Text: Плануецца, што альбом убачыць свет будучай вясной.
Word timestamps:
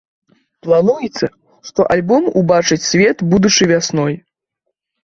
Плануецца, 0.67 1.27
што 1.69 1.87
альбом 1.97 2.23
убачыць 2.43 2.81
свет 2.91 3.17
будучай 3.37 3.65
вясной. 3.75 4.13